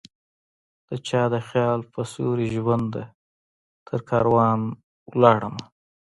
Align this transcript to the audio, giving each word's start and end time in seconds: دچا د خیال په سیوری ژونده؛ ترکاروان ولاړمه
دچا 0.87 1.23
د 1.33 1.35
خیال 1.49 1.79
په 1.91 2.01
سیوری 2.11 2.47
ژونده؛ 2.55 3.03
ترکاروان 3.87 4.61
ولاړمه 5.13 5.63